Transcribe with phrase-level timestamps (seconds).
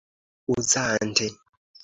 [0.55, 1.27] uzante